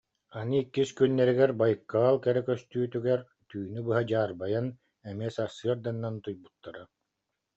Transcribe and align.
Аны 0.39 0.55
иккис 0.61 0.89
күннэригэр 0.97 1.51
Байкал 1.61 2.15
кэрэ 2.25 2.41
көстүүтүгэр 2.47 3.21
түүнү 3.49 3.79
быһа 3.87 4.01
дьаарбайан, 4.09 4.67
эмиэ 5.09 5.29
сарсыарданан 5.35 6.13
утуйбуттара 6.19 6.83